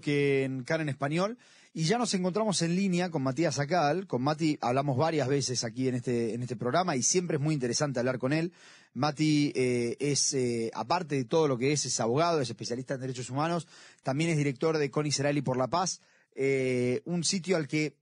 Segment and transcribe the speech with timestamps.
[0.00, 1.38] que en CAN en español.
[1.72, 4.08] Y ya nos encontramos en línea con Matías Acal.
[4.08, 7.54] Con Mati hablamos varias veces aquí en este, en este programa y siempre es muy
[7.54, 8.52] interesante hablar con él.
[8.92, 13.02] Mati eh, es, eh, aparte de todo lo que es, es abogado, es especialista en
[13.02, 13.68] derechos humanos,
[14.02, 16.00] también es director de CONI Serali por la Paz,
[16.34, 17.94] eh, un sitio al que,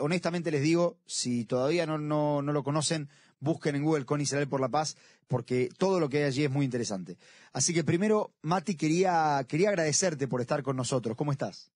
[0.00, 3.10] honestamente les digo, si todavía no, no, no lo conocen,
[3.44, 4.96] busquen en Google CONI Serali por la Paz,
[5.28, 7.16] porque todo lo que hay allí es muy interesante.
[7.52, 11.16] Así que primero, Mati, quería, quería agradecerte por estar con nosotros.
[11.16, 11.70] ¿Cómo estás?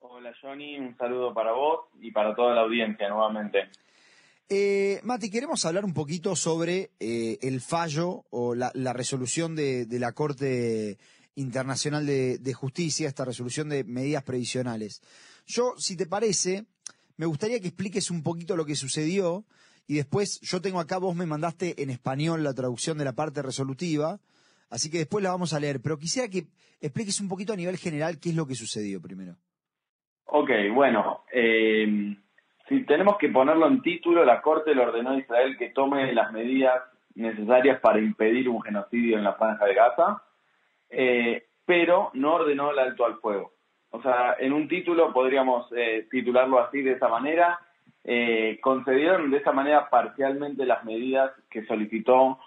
[0.00, 3.68] Hola Johnny, un saludo para vos y para toda la audiencia nuevamente.
[4.48, 10.12] Eh, Mati, queremos hablar un poquito sobre eh, el fallo o la, resolución de, la
[10.12, 10.98] Corte
[11.34, 15.02] Internacional de, Justicia, esta resolución de medidas previsionales.
[15.46, 16.66] Yo, si te parece,
[17.16, 19.44] me gustaría que expliques un poquito lo que sucedió
[19.86, 23.42] y después yo tengo acá, vos me mandaste en español la traducción de la parte
[23.42, 24.18] resolutiva,
[24.70, 26.46] así que después la vamos a leer, pero quisiera que
[26.80, 29.36] expliques un poquito a nivel general qué es lo que sucedió primero.
[30.26, 32.16] Ok, bueno, eh,
[32.68, 36.32] si tenemos que ponerlo en título, la Corte le ordenó a Israel que tome las
[36.32, 36.82] medidas
[37.14, 40.22] necesarias para impedir un genocidio en la franja de Gaza,
[40.88, 43.52] eh, pero no ordenó el alto al fuego.
[43.90, 47.60] O sea, en un título podríamos eh, titularlo así de esa manera.
[48.60, 52.38] Concedieron de esa manera parcialmente las medidas que solicitó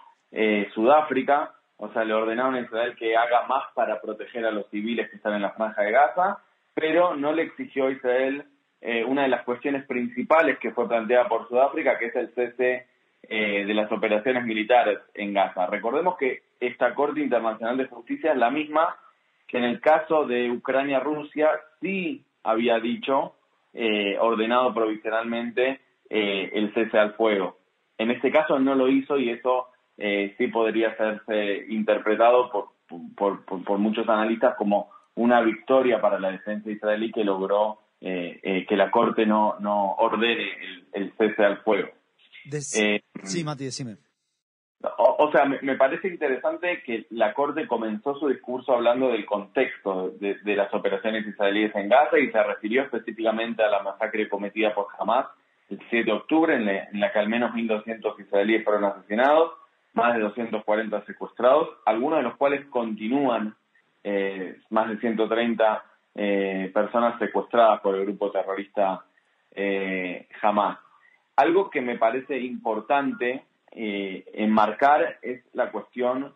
[0.73, 5.09] Sudáfrica, o sea, le ordenaron a Israel que haga más para proteger a los civiles
[5.09, 6.39] que están en la franja de Gaza,
[6.73, 8.45] pero no le exigió a Israel
[8.81, 12.85] eh, una de las cuestiones principales que fue planteada por Sudáfrica, que es el cese
[13.23, 15.65] eh, de las operaciones militares en Gaza.
[15.65, 18.95] Recordemos que esta Corte Internacional de Justicia es la misma
[19.47, 21.49] que en el caso de Ucrania-Rusia
[21.81, 23.36] sí había dicho,
[23.73, 27.57] eh, ordenado provisionalmente el cese al fuego.
[27.97, 33.77] En este caso no lo hizo y eso sí podría serse interpretado por, por, por
[33.77, 38.91] muchos analistas como una victoria para la defensa israelí que logró eh, eh, que la
[38.91, 40.47] Corte no, no ordene
[40.93, 41.89] el, cese al fuego.
[42.75, 43.97] Eh, sí, Mati, decime.
[45.19, 50.55] O, sea, me, parece interesante que la Corte comenzó su discurso hablando del contexto de,
[50.55, 55.25] las operaciones israelíes en Gaza y se refirió específicamente a la masacre cometida por Hamas
[55.71, 59.53] el 7 de octubre, en, la que al menos 1.200 israelíes fueron asesinados,
[59.93, 63.55] más de 240 secuestrados, algunos de los cuales continúan
[64.03, 65.83] eh, más de 130
[66.13, 69.03] eh, personas secuestradas por el grupo terrorista
[69.55, 70.77] eh, Hamas.
[71.35, 73.43] Algo que me parece importante
[73.77, 76.33] eh, enmarcar es la cuestión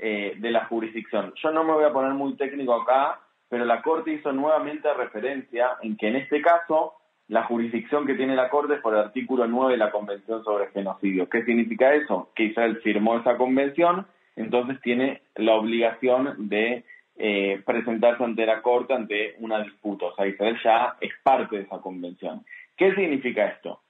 [0.00, 1.32] de la jurisdicción.
[1.42, 3.18] Yo no me voy a poner muy técnico acá,
[3.48, 6.94] pero la Corte hizo nuevamente referencia en que en este caso
[7.28, 10.70] la jurisdicción que tiene la Corte es por el artículo 9 de la Convención sobre
[10.70, 11.28] Genocidio.
[11.28, 12.30] ¿Qué significa eso?
[12.34, 16.84] Que Israel firmó esa convención, entonces tiene la obligación de
[17.16, 20.06] eh, presentarse ante la Corte ante una disputa.
[20.06, 22.44] O sea, Israel ya es parte de esa convención.
[22.76, 23.82] ¿Qué significa esto?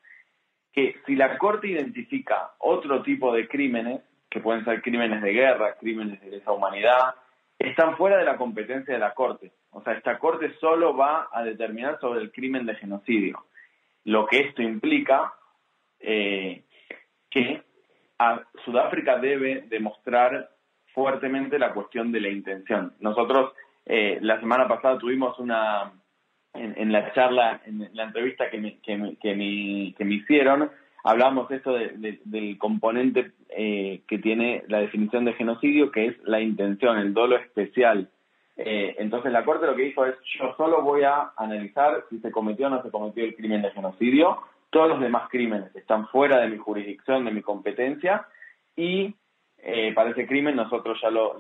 [0.79, 4.01] Que si la Corte identifica otro tipo de crímenes,
[4.31, 7.17] que pueden ser crímenes de guerra, crímenes de lesa humanidad,
[7.59, 9.51] están fuera de la competencia de la Corte.
[9.71, 13.45] O sea, esta Corte solo va a determinar sobre el crimen de genocidio.
[14.05, 15.35] Lo que esto implica
[15.99, 16.63] eh,
[17.29, 17.61] que
[18.21, 20.49] a Sudáfrica debe demostrar
[20.95, 22.95] fuertemente la cuestión de la intención.
[23.01, 23.53] Nosotros
[23.85, 25.91] eh, la semana pasada tuvimos una,
[26.59, 29.35] en, la charla, en la entrevista que me, que que
[30.05, 30.71] me, hicieron,
[31.05, 36.99] hablamos esto del componente eh, que tiene la definición de genocidio, que es la intención,
[36.99, 38.11] el dolo especial.
[38.57, 42.33] Eh, entonces la Corte lo que dijo es, yo solo voy a analizar si se
[42.33, 44.39] cometió o no se cometió el crimen de genocidio,
[44.71, 48.27] todos los demás crímenes están fuera de mi jurisdicción, de mi competencia,
[48.77, 49.15] y
[49.61, 51.37] eh, para ese crimen, nosotros ya lo,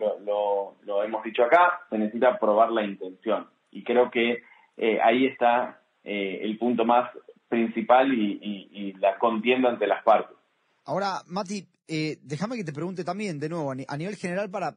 [0.84, 3.46] lo, hemos dicho acá, se necesita probar la intención.
[3.70, 4.42] Y creo que
[4.78, 7.10] eh, ahí está eh, el punto más
[7.48, 10.36] principal y, la contienda entre las partes.
[10.84, 14.76] Ahora, Mati, déjame que te pregunte también, de nuevo, a nivel general, para,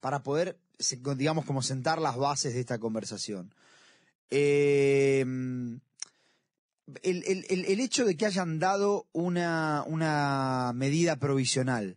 [0.00, 0.56] para poder,
[1.16, 3.54] digamos, como sentar las bases de esta conversación.
[4.30, 5.80] el,
[7.02, 11.96] el, hecho de que hayan dado una, una medida provisional,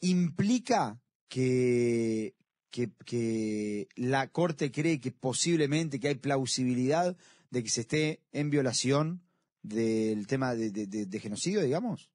[0.00, 2.34] implica que,
[2.72, 7.14] que, la Corte cree que posiblemente que hay plausibilidad
[7.50, 9.20] de que se esté en violación
[9.62, 12.10] del tema de, genocidio, digamos?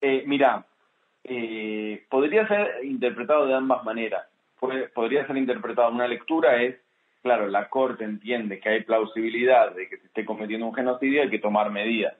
[0.00, 0.66] Eh, mira,
[1.24, 4.24] eh, podría ser interpretado de ambas maneras.
[4.94, 6.76] podría ser interpretado una lectura es,
[7.22, 11.30] claro, la Corte entiende que hay plausibilidad de que se esté cometiendo un genocidio, hay
[11.30, 12.14] que tomar medidas.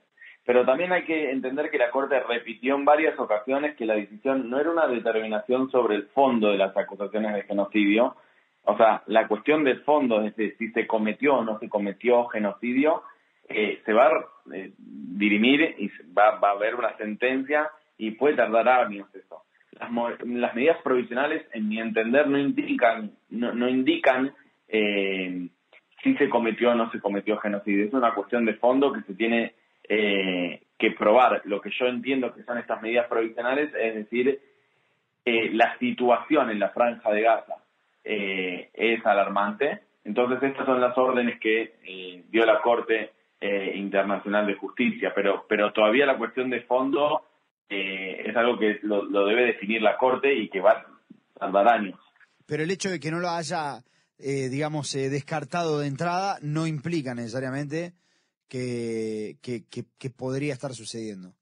[0.44, 4.50] Pero también hay que entender que la Corte repitió en varias ocasiones que la decisión
[4.50, 8.14] no era una determinación sobre el fondo de las acusaciones de genocidio,
[8.64, 12.26] O sea, la cuestión del fondo, es decir, si se cometió o no se cometió
[12.26, 13.02] genocidio,
[13.48, 14.24] eh, se va a
[14.54, 19.42] eh, dirimir y va, va, a haber una sentencia y puede tardar años eso.
[19.72, 19.90] Las,
[20.24, 24.32] las medidas provisionales, en mi entender, no indican, no, no indican
[24.68, 25.48] eh,
[26.02, 27.84] si se cometió o no se cometió genocidio.
[27.86, 29.54] Es una cuestión de fondo que se tiene
[29.88, 31.42] eh, que probar.
[31.44, 34.40] Lo que yo entiendo que son estas medidas provisionales, es decir,
[35.24, 37.56] eh, la situación en la franja de Gaza
[38.02, 39.82] eh, es alarmante.
[40.04, 43.12] Entonces, estas son las órdenes que dio la Corte
[43.74, 47.22] Internacional de Justicia, pero, pero todavía la cuestión de fondo
[47.68, 50.86] es algo que lo, debe definir la Corte y que va a
[51.38, 51.98] tardar años.
[52.46, 53.82] Pero el hecho de que no lo haya,
[54.18, 57.94] digamos, descartado de entrada no implica necesariamente
[58.48, 59.36] que,
[60.16, 61.32] podría estar sucediendo.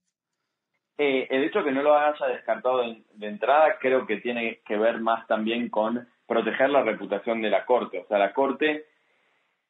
[0.99, 4.77] Eh, el hecho de que no lo haya descartado de, entrada creo que tiene que
[4.77, 8.01] ver más también con proteger la reputación de la Corte.
[8.01, 8.87] O sea, la Corte,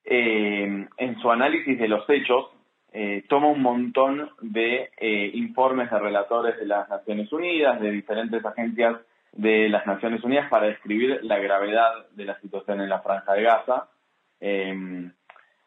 [0.04, 2.50] eh, en su análisis de los hechos,
[2.92, 4.90] eh, toma un montón de
[5.34, 8.98] informes de relatores de las Naciones Unidas, de diferentes agencias
[9.32, 13.42] de las Naciones Unidas para describir la gravedad de la situación en la Franja de
[13.42, 13.88] Gaza.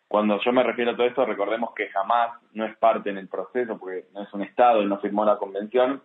[0.08, 3.28] Cuando yo me refiero a todo esto, recordemos que jamás no es parte en el
[3.28, 6.02] proceso, porque no es un Estado y no firmó la convención,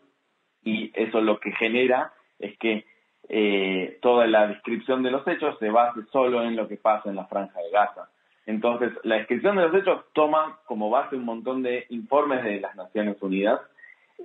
[0.64, 2.86] y eso lo que genera es que
[3.28, 7.16] eh, toda la descripción de los hechos se base solo en lo que pasa en
[7.16, 8.08] la franja de Gaza.
[8.46, 12.74] Entonces, la descripción de los hechos toma como base un montón de informes de las
[12.74, 13.60] Naciones Unidas,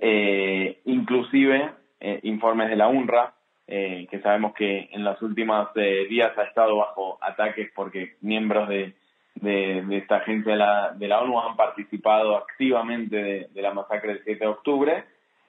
[0.00, 1.70] eh, inclusive
[2.00, 3.34] eh, informes de la UNRWA,
[3.68, 8.94] que sabemos que en los últimos días ha estado bajo ataques porque miembros de
[9.36, 14.24] de, esta agencia de la, de la, ONU han participado activamente de, la masacre del
[14.24, 15.04] 7 de octubre.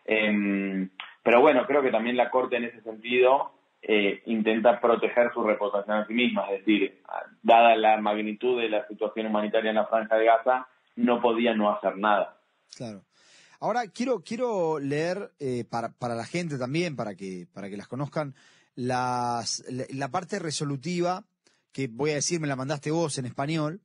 [0.05, 0.89] Em,
[1.23, 3.51] pero bueno, creo que también la Corte en ese sentido
[3.81, 7.01] eh, intenta proteger su reputación a sí misma, es decir,
[7.41, 11.71] dada la magnitud de la situación humanitaria en la Franja de Gaza, no podía no
[11.71, 12.37] hacer nada.
[12.75, 13.03] Claro.
[13.59, 17.87] Ahora quiero quiero leer eh, para, para la gente también, para que para que las
[17.87, 18.35] conozcan,
[18.75, 21.23] las, la parte resolutiva
[21.77, 23.83] que voy a decir, me la mandaste vos en español,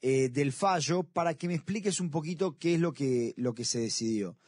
[0.00, 3.64] eh, del fallo, para que me expliques un poquito qué es lo que, lo que
[3.64, 4.38] se decidió.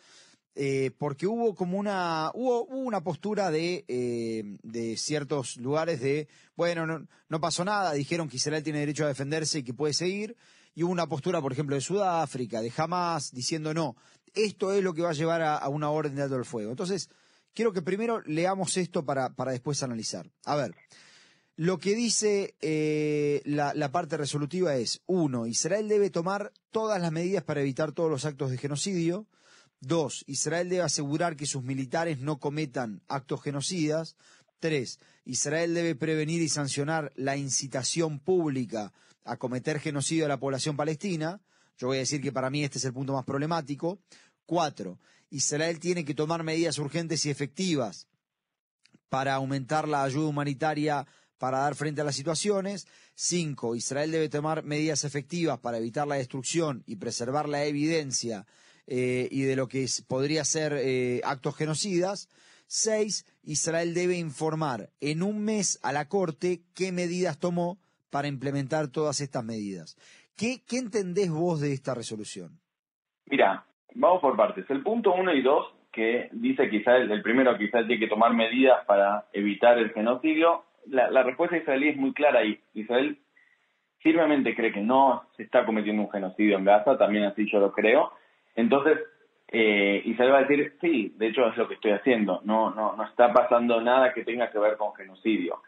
[0.54, 6.86] Eh, porque hubo como una, hubo, una postura de, eh, de ciertos lugares de, bueno,
[6.86, 10.36] no, no, pasó nada, dijeron que Israel tiene derecho a defenderse y que puede seguir,
[10.72, 13.96] y hubo una postura, por ejemplo, de Sudáfrica, de Hamas, diciendo no,
[14.34, 16.70] esto es lo que va a llevar a, una orden de alto el fuego.
[16.70, 17.10] Entonces,
[17.54, 20.30] quiero que primero leamos esto para, para después analizar.
[20.44, 20.76] A ver,
[21.56, 27.44] lo que dice eh, la, parte resolutiva es, uno, Israel debe tomar todas las medidas
[27.44, 29.28] para evitar todos los actos de genocidio.
[29.80, 34.16] Dos, Israel debe asegurar que sus militares no cometan actos genocidas.
[34.58, 38.92] Tres, Israel debe prevenir y sancionar la incitación pública
[39.24, 41.40] a cometer genocidio a la población palestina.
[41.76, 44.00] Yo voy a decir que para mí este es el punto más problemático.
[44.44, 44.98] Cuatro,
[45.30, 48.08] Israel tiene que tomar medidas urgentes y efectivas
[49.08, 51.06] para aumentar la ayuda humanitaria
[51.44, 52.86] para dar frente a las situaciones.
[53.14, 58.46] Cinco, Israel debe tomar medidas efectivas para evitar la destrucción y preservar la evidencia
[58.86, 62.30] eh, y de lo que podría ser eh, actos genocidas.
[62.66, 68.88] Seis, Israel debe informar en un mes a la Corte qué medidas tomó para implementar
[68.88, 69.98] todas estas medidas.
[70.38, 72.58] ¿Qué, qué entendés vos de esta resolución?
[73.26, 74.64] Mira, vamos por partes.
[74.70, 78.82] El punto uno y dos, que dice Israel, el primero Israel tiene que tomar medidas
[78.86, 83.18] para evitar el genocidio, la, respuesta israelí es muy clara y Israel
[83.98, 87.72] firmemente cree que no se está cometiendo un genocidio en Gaza, también así yo lo
[87.72, 88.12] creo.
[88.54, 88.98] Entonces,
[89.48, 92.96] eh, Israel va a decir, sí, de hecho es lo que estoy haciendo, no, no,
[92.96, 95.62] no está pasando nada que tenga que ver con genocidio.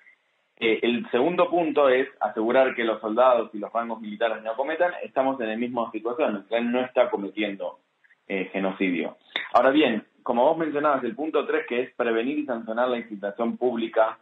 [0.58, 4.92] Eh, el segundo punto es asegurar que los soldados y los rangos militares no cometan,
[5.02, 7.78] estamos en la misma situación, Israel no está cometiendo
[8.26, 9.16] eh, genocidio.
[9.52, 13.56] Ahora bien, como vos mencionabas, el punto tres que es prevenir y sancionar la incitación
[13.56, 14.18] pública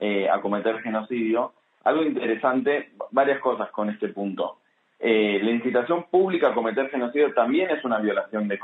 [0.00, 1.52] eh, a cometer genocidio.
[1.84, 4.58] Algo interesante, varias cosas con este punto.
[5.00, 8.58] Eh, la incitación pública a cometer genocidio también es una violación de,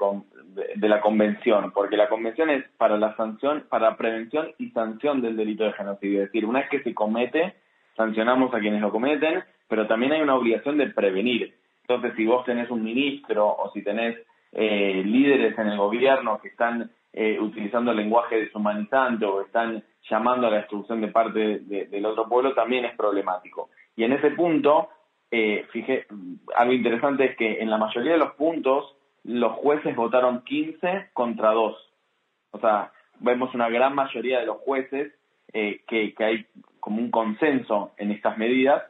[0.75, 5.37] de, la convención, porque la convención es para la sanción, para prevención y sanción del
[5.37, 6.23] delito de genocidio.
[6.23, 7.55] Es decir, una vez que se comete,
[7.97, 11.55] sancionamos a quienes lo cometen, pero también hay una obligación de prevenir.
[11.83, 14.17] Entonces, si vos tenés un ministro o si tenés
[14.53, 20.51] eh, líderes en el gobierno que están eh, utilizando lenguaje deshumanizante o están llamando a
[20.51, 23.71] la destrucción de parte del otro pueblo, también es problemático.
[23.95, 24.89] Y en ese punto,
[25.31, 26.09] eh, fijé,
[26.57, 31.53] algo interesante es que en la mayoría de los puntos los jueces votaron 15 contra
[31.53, 31.93] 2.
[32.51, 32.91] O sea,
[33.21, 35.13] vemos una gran mayoría de los jueces
[35.53, 36.47] que, hay
[36.81, 38.83] como un consenso en estas medidas.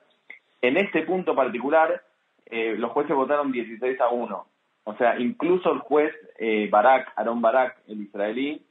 [0.63, 2.03] En este punto particular,
[2.51, 4.47] los jueces votaron 16 a 1.
[4.85, 6.13] O sea, incluso el juez
[6.71, 8.63] Barak, Aaron Barak, el israelí,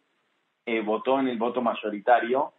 [0.86, 2.53] votó en el voto mayoritario,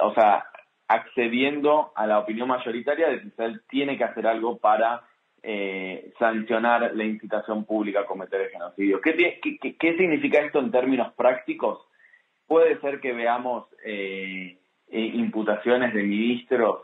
[0.00, 0.46] o sea,
[0.88, 5.02] accediendo a la opinión mayoritaria de que Israel tiene que hacer algo para
[5.42, 9.00] eh, sancionar la incitación pública a cometer el genocidio.
[9.00, 9.40] ¿Qué,
[9.78, 11.86] qué, significa esto en términos prácticos?
[12.46, 16.82] Puede ser que veamos eh, eh, imputaciones de ministros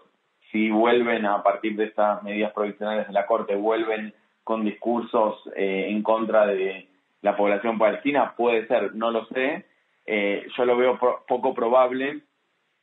[0.51, 4.13] si vuelven a partir de estas medidas provisionales de la Corte, vuelven
[4.45, 6.89] con discursos en contra de
[7.23, 9.67] la población palestina, puede ser, no lo sé.
[10.07, 12.23] yo lo veo poco probable.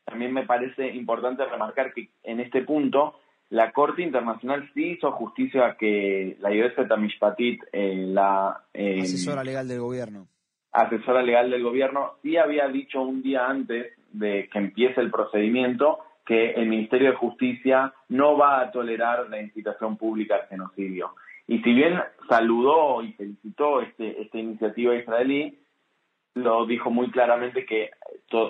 [0.06, 3.16] También me parece importante remarcar que en este punto
[3.50, 8.64] la Corte Internacional sí hizo justicia a que la Yosef Tamishpatit, eh, la...
[8.74, 10.28] Eh, asesora legal del gobierno.
[10.72, 16.00] Asesora legal del gobierno, sí había dicho un día antes de que empiece el procedimiento
[16.26, 21.16] que el Ministerio de Justicia no va a tolerar la incitación pública al genocidio.
[21.48, 25.58] Y si bien saludó y felicitó este, esta iniciativa israelí,
[26.34, 27.92] lo dijo muy claramente que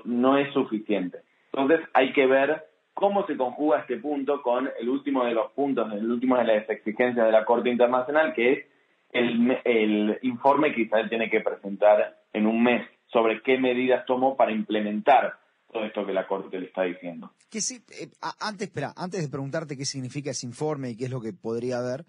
[0.05, 1.19] no es suficiente.
[1.53, 5.91] Entonces hay que ver cómo se conjuga este punto con el último de los puntos,
[5.93, 8.65] el último de las exigencias de la Corte Internacional, que es
[9.11, 14.51] el, informe que Israel tiene que presentar en un mes sobre qué medidas tomó para
[14.51, 15.39] implementar
[15.71, 17.31] todo esto que la Corte le está diciendo.
[17.49, 21.11] Que sí, eh, antes, espera, antes de preguntarte qué significa ese informe y qué es
[21.11, 22.05] lo que podría haber,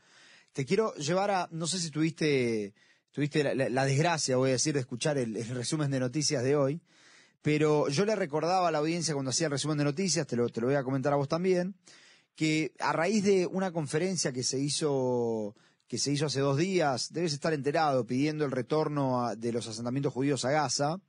[0.59, 2.75] te quiero llevar a, no sé si tuviste,
[3.13, 6.83] tuviste la, desgracia, voy a decir, de escuchar el resumen de noticias de hoy,
[7.43, 10.49] pero yo le recordaba a la audiencia cuando hacía el resumen de noticias, te lo,
[10.49, 11.77] te lo voy a comentar a vos también,
[12.35, 15.55] que a raíz de una conferencia que se hizo
[15.87, 20.13] que se hizo hace dos días, debes estar enterado, pidiendo el retorno de los asentamientos
[20.13, 21.01] judíos a Gaza,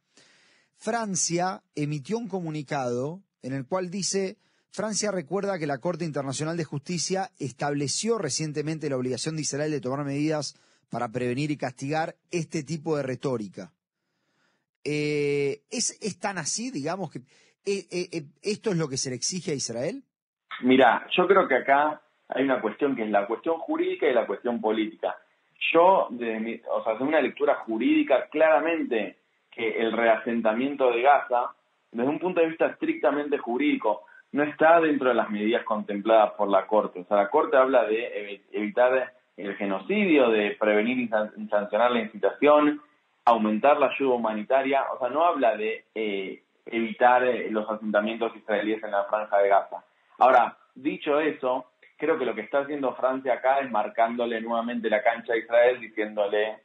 [0.75, 4.38] Francia emitió un comunicado en el cual dice,
[4.72, 9.82] Francia recuerda que la Corte Internacional de Justicia estableció recientemente la obligación de Israel de
[9.82, 10.56] tomar medidas
[10.92, 13.72] para prevenir y castigar este tipo de retórica.
[14.84, 17.20] Eh, ¿es, tan así, digamos, que
[17.66, 20.04] eh, eh, esto es lo que se le exige a Israel?
[20.62, 24.28] Mira, yo creo que acá hay una cuestión que es la cuestión jurídica y la
[24.28, 25.16] cuestión política.
[25.74, 29.18] Yo, desde o sea, una lectura jurídica, claramente
[29.52, 31.54] que el reasentamiento de Gaza,
[31.92, 36.50] desde un punto de vista estrictamente jurídico, no está dentro de las medidas contempladas por
[36.50, 37.02] la Corte.
[37.02, 42.82] O sea, la Corte habla de evitar el genocidio, de prevenir y sancionar la incitación,
[43.26, 48.84] aumentar la ayuda humanitaria, o sea, no habla de eh, evitar eh, los asentamientos israelíes
[48.84, 49.84] en la franja de Gaza.
[50.18, 55.04] Ahora, dicho eso, creo que lo que está haciendo Francia acá es marcándole nuevamente la
[55.04, 56.60] cancha a Israel, diciéndole,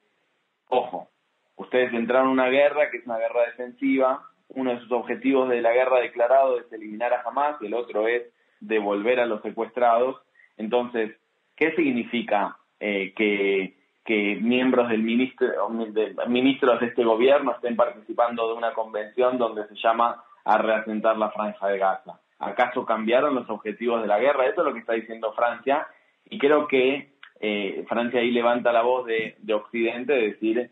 [0.68, 1.08] ojo,
[1.56, 5.60] ustedes entraron en una guerra que es una guerra defensiva, uno de sus objetivos de
[5.60, 8.22] la guerra declarado es eliminar a Hamas, y el otro es
[8.60, 10.20] devolver a los secuestrados.
[10.56, 11.16] Entonces,
[11.56, 13.74] ¿qué significa eh, que
[14.04, 15.48] que miembros del ministro,
[15.88, 21.16] de, ministros de este gobierno estén participando de una convención donde se llama a reasentar
[21.16, 22.20] la franja de Gaza.
[22.38, 24.44] ¿Acaso cambiaron los objetivos de la guerra?
[24.44, 25.86] Eso es lo que está diciendo Francia
[26.28, 30.70] y creo que eh, Francia ahí levanta la voz de, Occidente de decir,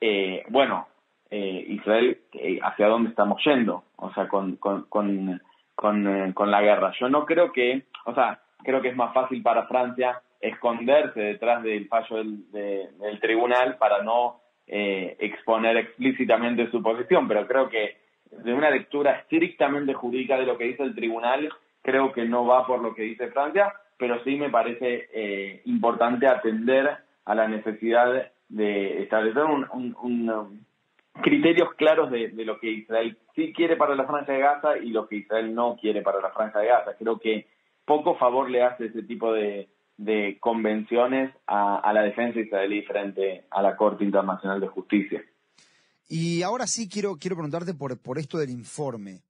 [0.00, 0.86] eh, bueno,
[1.36, 2.18] eh, Israel,
[2.62, 3.82] ¿hacia dónde estamos yendo?
[3.96, 5.40] O sea, con, con, con,
[5.74, 6.92] con la guerra.
[7.00, 11.62] Yo no creo que, o sea, creo que es más fácil para Francia esconderse detrás
[11.62, 17.96] del fallo del, tribunal para no eh, exponer explícitamente su posición, pero creo que
[18.30, 21.48] de una lectura estrictamente jurídica de lo que dice el tribunal,
[21.82, 26.26] creo que no va por lo que dice Francia, pero sí me parece eh, importante
[26.26, 30.66] atender a la necesidad de establecer un,
[31.22, 35.06] criterios claros de, lo que Israel sí quiere para la Franja de Gaza y lo
[35.08, 36.96] que Israel no quiere para la Franja de Gaza.
[36.98, 37.46] Creo que
[37.84, 43.62] poco favor le hace ese tipo de, de convenciones a, la defensa israelí frente a
[43.62, 45.22] la Corte Internacional de Justicia.
[46.08, 49.22] Y ahora sí quiero, quiero preguntarte por, por esto del informe.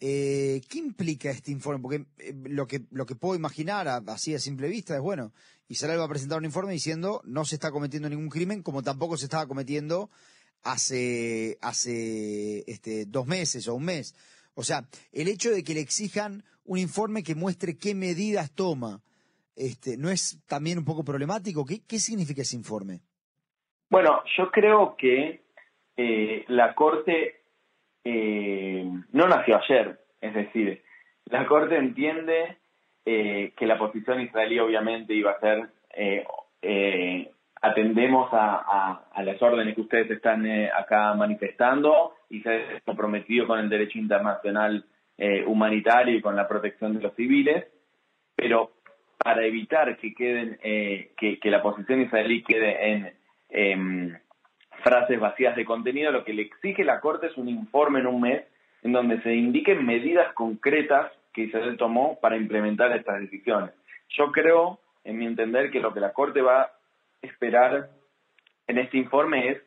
[0.00, 1.82] Eh, ¿Qué implica este informe?
[1.82, 5.32] Porque eh, lo, que, lo que puedo imaginar así a simple vista es, bueno,
[5.68, 9.16] Israel va a presentar un informe diciendo no se está cometiendo ningún crimen, como tampoco
[9.16, 10.08] se estaba cometiendo
[10.62, 14.14] hace, hace este, dos meses o un mes.
[14.54, 19.02] O sea, el hecho de que le exijan un informe que muestre qué medidas toma
[19.58, 21.64] este, ¿no es también un poco problemático?
[21.66, 23.00] ¿Qué, qué significa ese informe?
[23.90, 25.42] Bueno, yo creo que
[25.96, 27.40] eh, la Corte
[28.04, 30.82] eh, no nació ayer, es decir,
[31.24, 32.58] la Corte entiende
[33.04, 35.70] eh, que la posición israelí obviamente iba a ser
[37.60, 43.58] atendemos a, las órdenes que ustedes están eh, acá manifestando y se ha comprometido con
[43.58, 44.84] el derecho internacional
[45.16, 47.66] eh, humanitario y con la protección de los civiles,
[48.36, 48.72] pero
[49.18, 53.12] para evitar que queden eh, que, la posición israelí quede en
[53.50, 54.18] em,
[54.84, 58.20] frases vacías de contenido, lo que le exige la Corte es un informe en un
[58.20, 58.44] mes
[58.82, 63.72] en donde se indiquen medidas concretas que Israel tomó para implementar estas decisiones.
[64.10, 66.70] Yo creo, en mi entender, que lo que la Corte va
[67.22, 67.90] esperar
[68.66, 69.62] en este informe es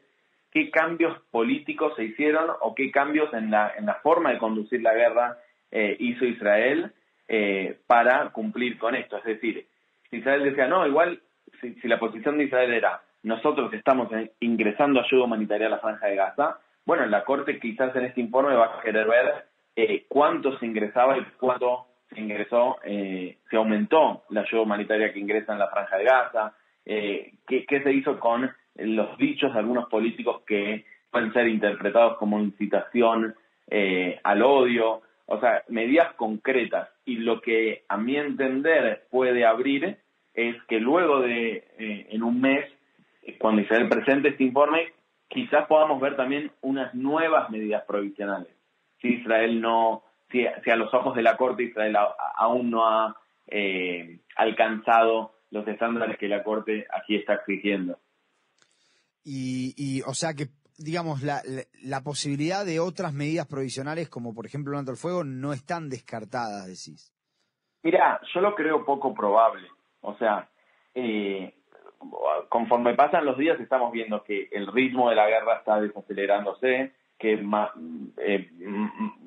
[0.52, 4.82] qué cambios políticos se hicieron o qué cambios en la, en la forma de conducir
[4.82, 5.38] la guerra
[5.72, 6.92] eh, hizo Israel
[7.28, 9.18] eh, para cumplir con esto.
[9.18, 9.66] Es decir,
[10.10, 11.22] si Israel decía, no, igual,
[11.62, 16.16] si, la posición de Israel era, nosotros estamos ingresando ayuda humanitaria a la franja de
[16.16, 20.66] Gaza, bueno, la Corte quizás en este informe va a querer ver eh, cuánto se
[20.66, 25.98] ingresaba y cuánto se ingresó, se aumentó la ayuda humanitaria que ingresa en la franja
[25.98, 26.54] de Gaza,
[26.86, 32.40] qué, qué se hizo con los dichos de algunos políticos que pueden ser interpretados como
[32.40, 33.36] incitación
[33.70, 36.90] eh, al odio, o sea, medidas concretas.
[37.06, 39.98] Y lo que a mi entender puede abrir
[40.34, 42.66] es que luego de, eh, en un mes,
[43.24, 44.94] eh, cuando Israel presente este informe,
[45.28, 48.54] quizás podamos ver también unas nuevas medidas provisionales.
[49.02, 51.98] Si Israel no, si, a los ojos de la Corte Israel
[52.38, 53.16] aún no ha
[54.38, 58.00] alcanzado los estándares que la Corte aquí está exigiendo.
[59.24, 61.42] Y, o sea que, digamos, la,
[61.84, 65.90] la, posibilidad de otras medidas provisionales, como por ejemplo el alto el fuego, no están
[65.90, 67.14] descartadas, decís.
[67.84, 69.68] Mira, yo lo creo poco probable.
[70.02, 70.50] O sea,
[70.96, 71.54] eh,
[72.50, 77.38] conforme pasan los días estamos viendo que el ritmo de la guerra está desacelerándose, que
[77.38, 77.70] más,
[78.18, 78.50] eh,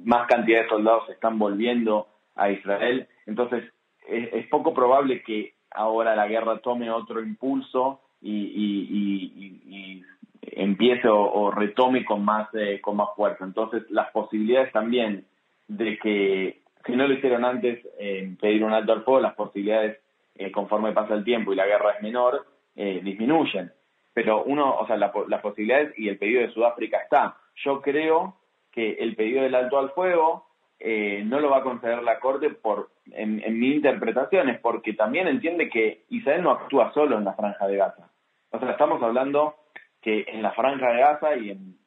[0.04, 3.08] más cantidad de soldados están volviendo a Israel.
[3.26, 3.64] Entonces,
[4.08, 10.02] es, poco probable que ahora la guerra tome otro impulso y,
[10.42, 13.44] empiece o, retome con más, eh, con más fuerza.
[13.44, 15.26] Entonces, las posibilidades también
[15.68, 19.98] de que, si no lo hicieron antes, eh, pedir un alto al fuego, las posibilidades,
[20.36, 22.46] eh, conforme pasa el tiempo y la guerra es menor,
[22.76, 23.70] disminuyen.
[24.12, 27.36] Pero uno, o sea, las posibilidades y el pedido de Sudáfrica está.
[27.56, 28.34] Yo creo
[28.72, 30.46] que el pedido del alto al fuego
[30.80, 35.28] no lo va a conceder la Corte por, en, en mi interpretación, es porque también
[35.28, 38.10] entiende que Israel no actúa solo en la franja de Gaza.
[38.50, 39.56] O sea, estamos hablando
[40.00, 41.78] que en la franja de Gaza y en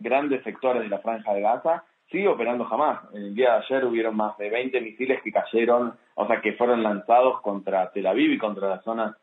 [0.00, 3.00] grandes sectores de la franja de Gaza sigue operando jamás.
[3.12, 6.82] El día de ayer hubieron más de 20 misiles que cayeron, o sea, que fueron
[6.82, 9.16] lanzados contra Tel Aviv y contra las zonas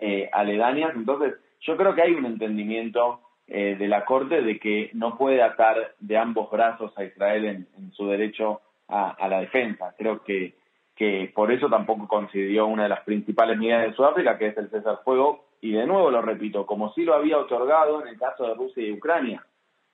[0.00, 0.92] eh, aledañas.
[0.94, 5.42] Entonces, yo creo que hay un entendimiento eh, de la Corte de que no puede
[5.42, 9.94] atar de ambos brazos a Israel en, su derecho a, la defensa.
[9.98, 10.54] Creo que,
[10.94, 14.70] que por eso tampoco concedió una de las principales medidas de Sudáfrica, que es el
[14.70, 18.46] cesar fuego, y de nuevo lo repito, como si lo había otorgado en el caso
[18.46, 19.44] de Rusia y Ucrania.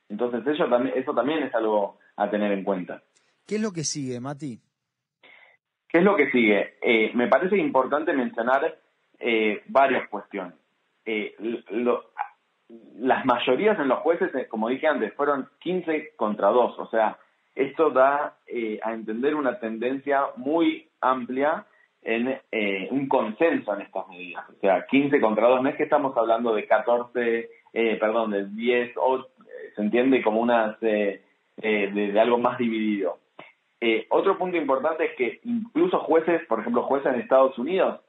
[0.08, 3.02] Entonces eso también, eso también es algo a tener en cuenta.
[3.46, 4.60] ¿Qué es lo que sigue, Mati?
[5.88, 6.74] ¿Qué es lo que sigue?
[6.82, 8.78] Eh, me parece importante mencionar
[9.18, 10.54] eh, varias cuestiones.
[11.04, 11.34] Eh,
[12.98, 16.78] las mayorías en los jueces, como dije antes, fueron 15 contra 2.
[16.78, 17.18] O sea,
[17.54, 18.37] esto da
[18.83, 21.66] a entender una tendencia muy amplia
[22.02, 24.48] en eh, un consenso en estas medidas.
[24.48, 28.46] O sea, 15 contra 2, no es que estamos hablando de 14, eh, perdón, de
[28.46, 29.22] 10, o, eh,
[29.74, 31.22] se entiende como unas, de,
[32.18, 33.18] algo más dividido.
[34.09, 38.00] otro punto importante es que incluso jueces, por ejemplo, jueces en Estados Unidos,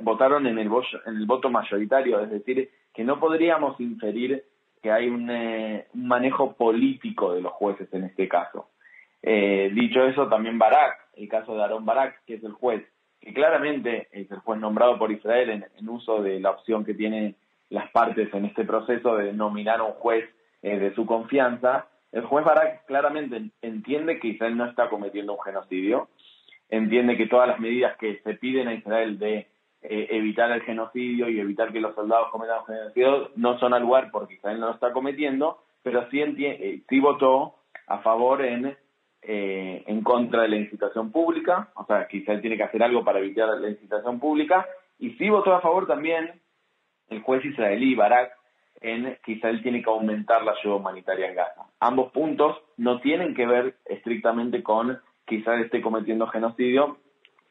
[0.00, 0.68] votaron en el,
[1.06, 4.44] en el voto mayoritario, es decir, que no podríamos inferir
[4.82, 8.68] que hay un, un manejo político de los jueces en este caso.
[9.22, 12.84] dicho eso, también Barak, el caso de Aaron Barak, que es el juez
[13.22, 17.36] que claramente es el juez nombrado por Israel en, uso de la opción que tienen
[17.70, 20.28] las partes en este proceso de nominar a un juez
[20.62, 25.40] eh, de su confianza, el juez Barak claramente entiende que Israel no está cometiendo un
[25.40, 26.08] genocidio,
[26.68, 29.46] entiende que todas las medidas que se piden a Israel de
[29.82, 34.10] eh, evitar el genocidio y evitar que los soldados cometan genocidio no son al lugar
[34.12, 38.76] porque Israel no lo está cometiendo, pero sí, eh, sí votó a favor en
[39.24, 43.04] eh, en contra de la incitación pública, o sea, quizá él tiene que hacer algo
[43.04, 44.66] para evitar la incitación pública,
[44.98, 46.40] y sí votó a favor también
[47.08, 48.32] el juez israelí Barak
[48.80, 51.66] en que Israel tiene que aumentar la ayuda humanitaria en Gaza.
[51.78, 56.98] Ambos puntos no tienen que ver estrictamente con que Israel esté cometiendo genocidio,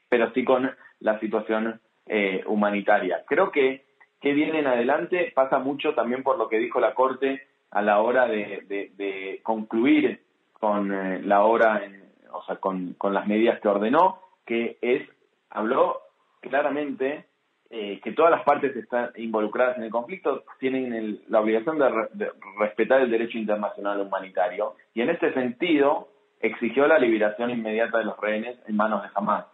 [0.10, 3.24] pero sí con la situación eh, humanitaria.
[3.28, 3.90] Creo que
[4.22, 8.02] que viene en adelante pasa mucho también por lo que dijo la Corte a la
[8.02, 10.22] hora de, de concluir
[10.62, 11.82] con eh, la hora,
[12.32, 15.02] o sea, con, las medidas que ordenó, que es,
[15.50, 16.00] habló
[16.40, 17.26] claramente
[17.72, 23.02] eh, que todas las partes están involucradas en el conflicto tienen la obligación de, respetar
[23.02, 26.10] el derecho internacional humanitario y en este sentido
[26.40, 29.46] exigió la liberación inmediata de los rehenes en manos de Hamas.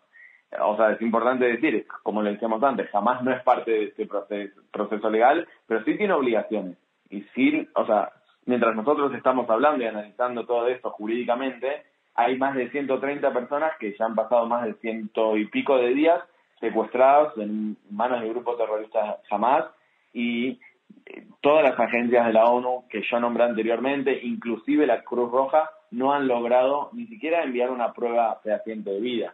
[0.62, 4.06] O sea, es importante decir, como le decíamos antes, Hamas no es parte de este
[4.06, 6.78] proceso, legal, pero sí tiene obligaciones.
[7.10, 8.12] Y sí, o sea,
[8.46, 11.84] mientras nosotros estamos hablando y analizando todo esto jurídicamente,
[12.16, 15.94] hay más de 130 personas que ya han pasado más de ciento y pico de
[15.94, 16.22] días
[16.60, 19.66] secuestrados en manos del grupo terrorista Hamas
[20.14, 20.60] y
[21.06, 25.70] eh, todas las agencias de la ONU que yo nombré anteriormente, inclusive la Cruz Roja,
[25.92, 29.34] no han logrado ni siquiera enviar una prueba fehaciente de vida.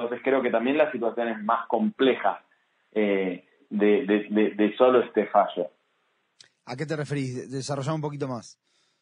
[0.00, 2.42] Entonces creo que también la situación es más compleja
[2.92, 5.70] eh, de, solo este fallo.
[6.64, 7.50] ¿A qué te referís?
[7.50, 8.58] Desarrollar un poquito más.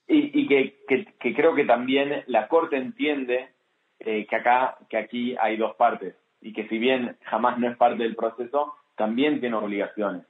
[0.08, 3.50] Y, que, creo que también la Corte entiende
[4.00, 7.76] eh, que acá, que aquí hay dos partes y que si bien jamás no es
[7.76, 10.26] parte del proceso, también tiene obligaciones.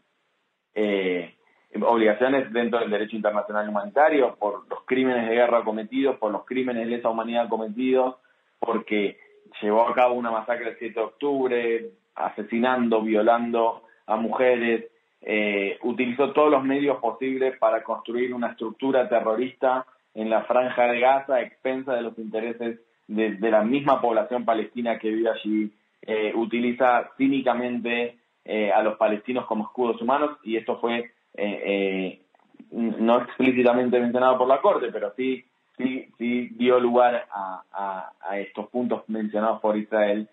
[0.74, 1.35] Eh,
[1.81, 6.85] obligaciones dentro del derecho internacional humanitario por los crímenes de guerra cometidos, por los crímenes
[6.85, 8.16] de lesa humanidad cometidos,
[8.59, 9.18] porque
[9.61, 14.87] llevó a cabo una masacre el 7 de octubre, asesinando, violando a mujeres,
[15.21, 19.85] eh, utilizó todos los medios posibles para construir una estructura terrorista
[20.15, 24.99] en la franja de Gaza a expensa de los intereses de la misma población palestina
[24.99, 25.73] que vive allí.
[26.03, 32.23] Eh, utiliza cínicamente eh, a los palestinos como escudos humanos y esto fue eh,
[32.71, 35.45] no explícitamente mencionado por la Corte, pero sí,
[35.79, 40.29] sí, sí dio lugar a, estos puntos mencionados por Israel.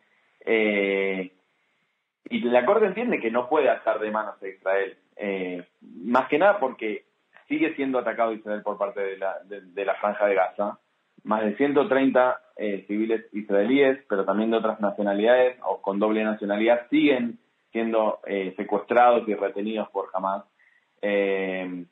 [0.45, 4.97] y la Corte entiende que no puede atar de manos a Israel,
[5.81, 7.05] más que nada porque
[7.47, 10.79] sigue siendo atacado Israel por parte de la, de la franja de Gaza
[11.25, 16.87] más de 130 eh, civiles israelíes, pero también de otras nacionalidades o con doble nacionalidad,
[16.89, 17.39] siguen
[17.71, 20.45] siendo eh, secuestrados y retenidos por Hamas.
[21.01, 21.85] Eh,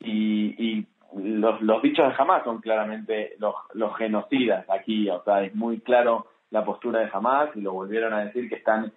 [0.00, 5.54] y, los, los, dichos de Hamas son claramente los, los genocidas aquí, o sea, es
[5.54, 8.92] muy claro la postura de Hamas y lo volvieron a decir que están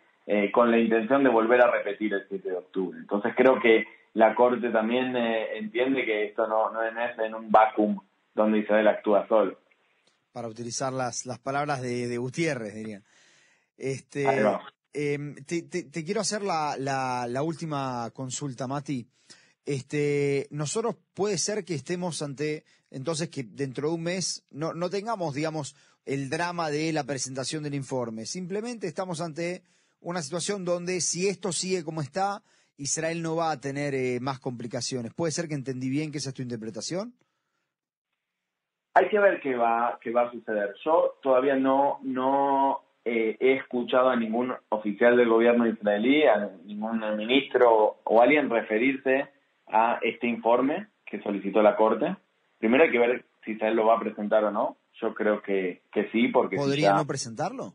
[0.52, 3.00] con la intención de volver a repetir el 7 de octubre.
[3.00, 8.00] Entonces creo que la Corte también entiende que esto no, no es en un vacuum
[8.38, 9.60] donde Israel actúa solo.
[10.32, 13.02] Para utilizar las, las palabras de, Gutiérrez, diría.
[13.76, 14.26] Este,
[14.94, 19.06] em, te, quiero hacer la, la, última consulta, Mati.
[19.68, 24.90] Este, nosotros puede ser que estemos ante, entonces que dentro de un mes no, no
[24.90, 25.76] tengamos, digamos,
[26.06, 28.26] el drama de la presentación del informe.
[28.26, 29.64] Simplemente estamos ante
[30.00, 32.44] una situación donde si esto sigue como está,
[32.78, 35.14] Israel no va a tener eh, más complicaciones.
[35.14, 37.14] ¿Puede ser que entendí bien que esa es tu interpretación?
[38.94, 40.76] Hay que ver qué va, qué va a suceder.
[40.86, 47.02] Yo todavía no, no eh, he escuchado a ningún oficial del gobierno israelí, a ningún
[47.18, 49.36] ministro o alguien referirse
[49.70, 52.16] a este informe que solicitó la Corte.
[52.60, 54.78] Primero hay que ver si Israel lo va a presentar o no.
[55.02, 56.56] Yo creo que, que sí, porque...
[56.58, 57.74] ¿Podría no presentarlo?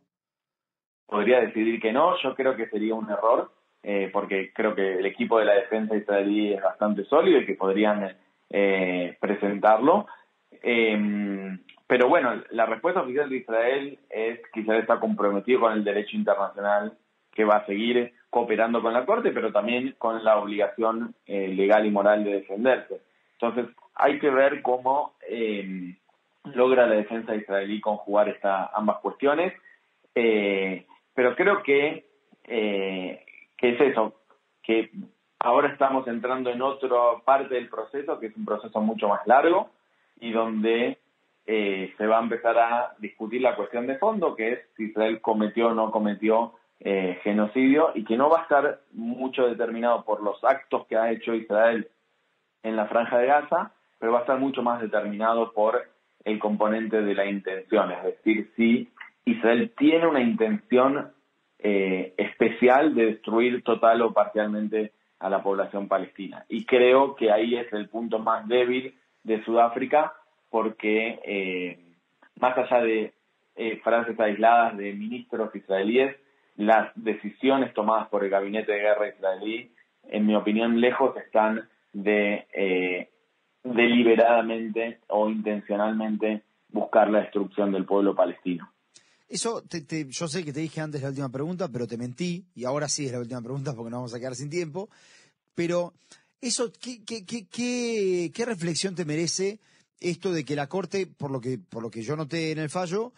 [1.07, 2.17] Podría decidir que no.
[2.23, 3.53] Yo creo que sería un error,
[3.83, 7.55] eh, porque creo que el equipo de la defensa israelí es bastante sólido y que
[7.55, 8.17] podrían
[8.51, 10.07] eh, presentarlo.
[10.63, 11.59] Eh,
[11.93, 16.17] pero bueno, la respuesta oficial de Israel es que Israel está comprometido con el derecho
[16.17, 16.97] internacional,
[17.33, 21.85] que va a seguir cooperando con la Corte, pero también con la obligación eh, legal
[21.85, 23.03] y moral de defenderse.
[23.35, 25.95] Entonces, hay que ver cómo eh,
[26.55, 29.53] logra la defensa israelí conjugar esta, ambas cuestiones.
[30.15, 32.07] Eh, pero creo que,
[32.43, 34.15] que es eso,
[34.63, 34.91] que
[35.39, 39.69] ahora estamos entrando en otra parte del proceso, que es un proceso mucho más largo,
[40.21, 40.97] y donde
[41.45, 45.21] eh, se va a empezar a discutir la cuestión de fondo, que es si Israel
[45.21, 50.23] cometió o no cometió eh, genocidio y que no va a estar mucho determinado por
[50.23, 51.89] los actos que ha hecho Israel
[52.63, 55.89] en la franja de Gaza, pero va a estar mucho más determinado por
[56.25, 58.89] el componente de la intención, es decir, si
[59.25, 61.13] Israel tiene una intención
[61.59, 66.45] eh, especial de destruir total o parcialmente a la población palestina.
[66.49, 70.15] Y creo que ahí es el punto más débil de Sudáfrica
[70.51, 71.79] porque eh,
[72.41, 73.13] más allá de
[73.55, 76.17] eh, frases aisladas de ministros israelíes,
[76.57, 79.73] las decisiones tomadas por el gabinete de guerra israelí,
[80.05, 83.11] en mi opinión, lejos están de eh,
[83.63, 88.73] deliberadamente o intencionalmente buscar la destrucción del pueblo palestino.
[89.29, 89.63] Eso,
[90.11, 93.07] yo sé que te dije antes la última pregunta, pero te mentí, y ahora sí
[93.07, 94.91] es la última pregunta porque nos vamos a quedar sin tiempo.
[95.55, 95.95] Pero
[96.41, 97.47] eso, ¿qué, qué, qué,
[98.31, 99.59] qué, reflexión te merece
[100.01, 102.69] esto de que la Corte, por lo que, por lo que yo noté en el
[102.69, 103.13] fallo,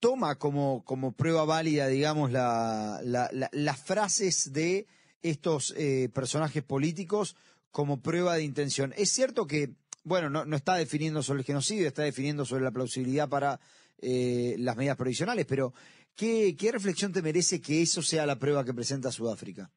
[0.00, 4.86] toma como, como prueba válida, digamos, la, las frases de
[5.22, 7.36] estos eh, personajes políticos
[7.70, 8.94] como prueba de intención.
[8.96, 9.70] Es cierto que,
[10.04, 13.60] bueno, no, no está definiendo sobre el genocidio, está definiendo sobre la plausibilidad para
[14.00, 15.72] eh, las medidas provisionales, pero
[16.14, 19.70] ¿qué, ¿qué reflexión te merece que eso sea la prueba que presenta Sudáfrica?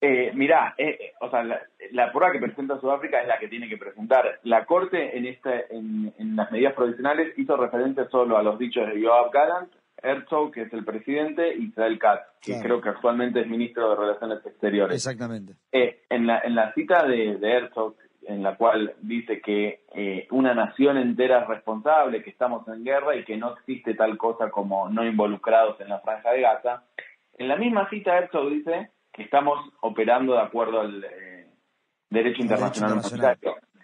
[0.00, 1.42] Eh, mirá, eh, o sea,
[1.92, 4.40] la, prueba que presenta Sudáfrica es la que tiene que presentar.
[4.44, 9.02] La Corte en, este, en, las medidas provisionales hizo referencia solo a los dichos de
[9.02, 9.72] Joab Gallant,
[10.02, 13.96] Herzog, que es el presidente, y Israel Katz, que creo que actualmente es ministro de
[13.96, 14.94] Relaciones Exteriores.
[14.94, 15.54] Exactamente.
[15.72, 17.96] Eh, en, la, en la cita de, de Herzog,
[18.26, 23.16] en la cual dice que eh, una nación entera es responsable, que estamos en guerra
[23.16, 26.84] y que no existe tal cosa como no involucrados en la franja de Gaza,
[27.38, 28.90] en la misma cita Herzog dice
[29.22, 31.37] estamos operando de acuerdo al eh,
[32.10, 33.00] derecho internacional.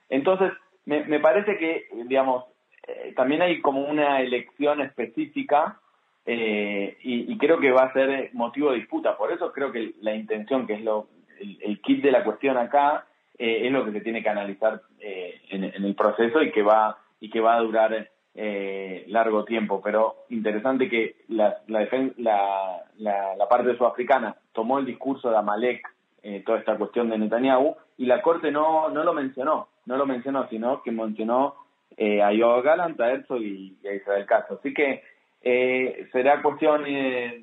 [0.08, 0.52] Entonces,
[0.86, 2.44] me, parece que, digamos,
[2.86, 5.80] eh, también hay como una elección específica
[6.26, 9.16] eh, y, creo que va a ser motivo de disputa.
[9.16, 11.08] Por eso creo que la intención, que es lo
[11.40, 13.06] el, kit de la cuestión acá,
[13.36, 17.40] es lo que se tiene que analizar en, el proceso y que va y que
[17.40, 24.80] va a durar eh, largo tiempo, pero interesante que la, la, la, parte sudafricana tomó
[24.80, 25.86] el discurso de Amalek,
[26.26, 30.06] eh, toda esta cuestión de Netanyahu, y la Corte no, no lo mencionó, no lo
[30.06, 31.54] mencionó, sino que mencionó
[31.98, 34.56] eh, a Yoav Galant, a Herzog y, a Israel Castro.
[34.58, 35.02] Así que
[35.42, 37.42] eh, será cuestión de,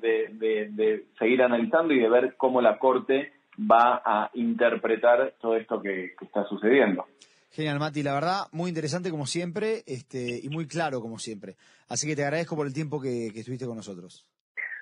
[0.72, 6.14] de, seguir analizando y de ver cómo la Corte va a interpretar todo esto que
[6.20, 7.06] está sucediendo.
[7.52, 11.54] Genial, Mati, la verdad, muy interesante como siempre este, y muy claro como siempre.
[11.86, 14.26] Así que te agradezco por el tiempo que estuviste con nosotros.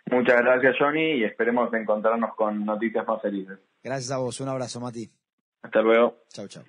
[0.07, 3.59] Muchas gracias, Johnny, y esperemos encontrarnos con noticias más felices.
[3.83, 5.11] Gracias a vos, un abrazo, Mati.
[5.63, 6.25] Hasta luego.
[6.29, 6.65] Chao, chao.